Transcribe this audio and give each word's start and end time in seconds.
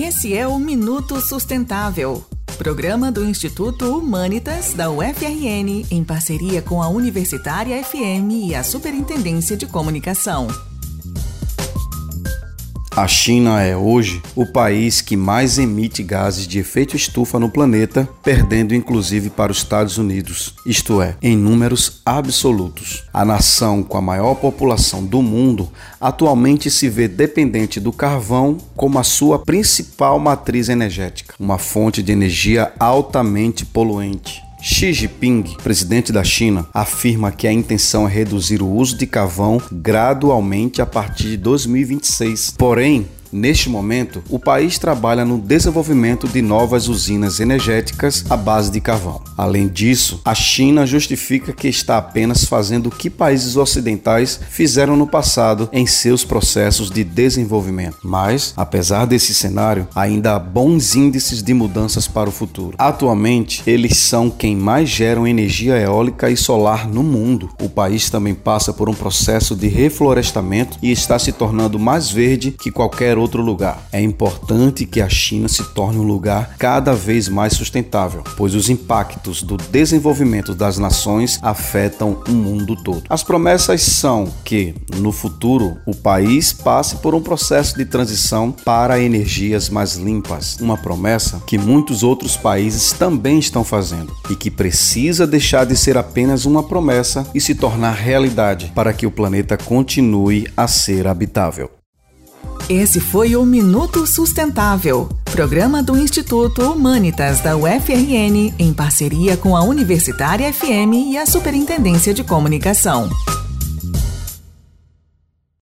Esse 0.00 0.32
é 0.32 0.46
o 0.46 0.60
Minuto 0.60 1.20
Sustentável, 1.20 2.24
programa 2.56 3.10
do 3.10 3.24
Instituto 3.24 3.98
Humanitas 3.98 4.72
da 4.72 4.88
UFRN, 4.88 5.84
em 5.90 6.04
parceria 6.04 6.62
com 6.62 6.80
a 6.80 6.88
Universitária 6.88 7.82
FM 7.82 8.30
e 8.46 8.54
a 8.54 8.62
Superintendência 8.62 9.56
de 9.56 9.66
Comunicação. 9.66 10.46
A 12.98 13.06
China 13.06 13.62
é 13.62 13.76
hoje 13.76 14.20
o 14.34 14.44
país 14.44 15.00
que 15.00 15.16
mais 15.16 15.56
emite 15.56 16.02
gases 16.02 16.48
de 16.48 16.58
efeito 16.58 16.96
estufa 16.96 17.38
no 17.38 17.48
planeta, 17.48 18.08
perdendo 18.24 18.74
inclusive 18.74 19.30
para 19.30 19.52
os 19.52 19.58
Estados 19.58 19.98
Unidos, 19.98 20.52
isto 20.66 21.00
é, 21.00 21.14
em 21.22 21.36
números 21.36 22.02
absolutos. 22.04 23.04
A 23.14 23.24
nação 23.24 23.84
com 23.84 23.96
a 23.96 24.02
maior 24.02 24.34
população 24.34 25.06
do 25.06 25.22
mundo 25.22 25.70
atualmente 26.00 26.72
se 26.72 26.88
vê 26.88 27.06
dependente 27.06 27.78
do 27.78 27.92
carvão 27.92 28.58
como 28.74 28.98
a 28.98 29.04
sua 29.04 29.38
principal 29.38 30.18
matriz 30.18 30.68
energética, 30.68 31.36
uma 31.38 31.56
fonte 31.56 32.02
de 32.02 32.10
energia 32.10 32.72
altamente 32.80 33.64
poluente. 33.64 34.47
Xi 34.60 34.92
Jinping, 34.92 35.44
presidente 35.62 36.12
da 36.12 36.24
China, 36.24 36.66
afirma 36.74 37.30
que 37.30 37.46
a 37.46 37.52
intenção 37.52 38.08
é 38.08 38.10
reduzir 38.10 38.60
o 38.60 38.68
uso 38.68 38.98
de 38.98 39.06
carvão 39.06 39.62
gradualmente 39.70 40.82
a 40.82 40.86
partir 40.86 41.28
de 41.28 41.36
2026. 41.36 42.54
Porém, 42.58 43.06
Neste 43.32 43.68
momento, 43.68 44.22
o 44.30 44.38
país 44.38 44.78
trabalha 44.78 45.24
no 45.24 45.38
desenvolvimento 45.38 46.26
de 46.26 46.40
novas 46.40 46.88
usinas 46.88 47.40
energéticas 47.40 48.24
à 48.30 48.36
base 48.36 48.70
de 48.70 48.80
carvão. 48.80 49.20
Além 49.36 49.68
disso, 49.68 50.20
a 50.24 50.34
China 50.34 50.86
justifica 50.86 51.52
que 51.52 51.68
está 51.68 51.98
apenas 51.98 52.44
fazendo 52.44 52.86
o 52.86 52.90
que 52.90 53.10
países 53.10 53.56
ocidentais 53.56 54.40
fizeram 54.48 54.96
no 54.96 55.06
passado 55.06 55.68
em 55.72 55.86
seus 55.86 56.24
processos 56.24 56.90
de 56.90 57.04
desenvolvimento. 57.04 57.98
Mas, 58.02 58.54
apesar 58.56 59.04
desse 59.04 59.34
cenário, 59.34 59.86
ainda 59.94 60.34
há 60.34 60.38
bons 60.38 60.94
índices 60.94 61.42
de 61.42 61.52
mudanças 61.52 62.08
para 62.08 62.28
o 62.28 62.32
futuro. 62.32 62.76
Atualmente, 62.78 63.62
eles 63.66 63.98
são 63.98 64.30
quem 64.30 64.56
mais 64.56 64.88
geram 64.88 65.26
energia 65.26 65.76
eólica 65.76 66.30
e 66.30 66.36
solar 66.36 66.88
no 66.88 67.02
mundo. 67.02 67.50
O 67.60 67.68
país 67.68 68.08
também 68.08 68.34
passa 68.34 68.72
por 68.72 68.88
um 68.88 68.94
processo 68.94 69.54
de 69.54 69.68
reflorestamento 69.68 70.78
e 70.82 70.90
está 70.90 71.18
se 71.18 71.32
tornando 71.32 71.78
mais 71.78 72.10
verde 72.10 72.52
que 72.52 72.70
qualquer 72.70 73.17
outro 73.18 73.42
lugar. 73.42 73.86
É 73.92 74.00
importante 74.00 74.86
que 74.86 75.00
a 75.00 75.08
China 75.08 75.48
se 75.48 75.64
torne 75.74 75.98
um 75.98 76.06
lugar 76.06 76.56
cada 76.58 76.94
vez 76.94 77.28
mais 77.28 77.52
sustentável, 77.52 78.22
pois 78.36 78.54
os 78.54 78.70
impactos 78.70 79.42
do 79.42 79.56
desenvolvimento 79.56 80.54
das 80.54 80.78
nações 80.78 81.38
afetam 81.42 82.22
o 82.28 82.32
mundo 82.32 82.76
todo. 82.82 83.02
As 83.08 83.22
promessas 83.22 83.82
são 83.82 84.32
que, 84.44 84.74
no 84.96 85.12
futuro, 85.12 85.78
o 85.86 85.94
país 85.94 86.52
passe 86.52 86.96
por 86.96 87.14
um 87.14 87.20
processo 87.20 87.76
de 87.76 87.84
transição 87.84 88.52
para 88.52 89.00
energias 89.00 89.68
mais 89.68 89.96
limpas, 89.96 90.56
uma 90.60 90.76
promessa 90.76 91.42
que 91.46 91.58
muitos 91.58 92.02
outros 92.02 92.36
países 92.36 92.92
também 92.92 93.38
estão 93.38 93.64
fazendo 93.64 94.14
e 94.30 94.36
que 94.36 94.50
precisa 94.50 95.26
deixar 95.26 95.64
de 95.64 95.76
ser 95.76 95.96
apenas 95.96 96.44
uma 96.44 96.62
promessa 96.62 97.26
e 97.34 97.40
se 97.40 97.54
tornar 97.54 97.92
realidade 97.92 98.72
para 98.74 98.92
que 98.92 99.06
o 99.06 99.10
planeta 99.10 99.56
continue 99.56 100.46
a 100.56 100.66
ser 100.66 101.06
habitável. 101.06 101.77
Esse 102.68 103.00
foi 103.00 103.34
o 103.34 103.46
Minuto 103.46 104.06
Sustentável, 104.06 105.08
programa 105.32 105.82
do 105.82 105.96
Instituto 105.96 106.72
Humanitas 106.72 107.40
da 107.40 107.56
UFRN, 107.56 108.52
em 108.58 108.74
parceria 108.74 109.38
com 109.38 109.56
a 109.56 109.62
Universitária 109.62 110.52
FM 110.52 110.92
e 111.12 111.16
a 111.16 111.24
Superintendência 111.24 112.12
de 112.12 112.22
Comunicação. 112.22 113.08